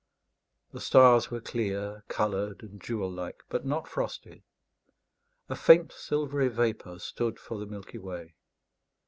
[0.71, 4.43] The stars were clear, coloured, and jewel like, but not frosty.
[5.47, 8.33] A faint silvery vapour stood for the Milky Way.